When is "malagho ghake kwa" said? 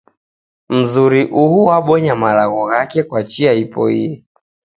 2.23-3.21